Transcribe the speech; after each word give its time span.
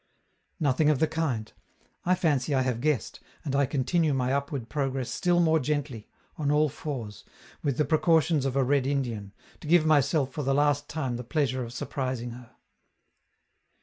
Nothing 0.59 0.89
of 0.89 0.97
the 0.97 1.05
kind! 1.05 1.53
I 2.07 2.15
fancy 2.15 2.55
I 2.55 2.63
have 2.63 2.81
guessed, 2.81 3.19
and 3.45 3.55
I 3.55 3.67
continue 3.67 4.15
my 4.15 4.33
upward 4.33 4.67
progress 4.67 5.11
still 5.11 5.39
more 5.39 5.59
gently, 5.59 6.07
on 6.37 6.49
all 6.49 6.69
fours, 6.69 7.23
with 7.61 7.77
the 7.77 7.85
precautions 7.85 8.43
of 8.43 8.55
a 8.55 8.63
red 8.63 8.87
Indian, 8.87 9.31
to 9.59 9.67
give 9.67 9.85
myself 9.85 10.31
for 10.31 10.41
the 10.41 10.55
last 10.55 10.89
time 10.89 11.17
the 11.17 11.23
pleasure 11.23 11.63
of 11.63 11.71
surprising 11.71 12.31
her. 12.31 12.49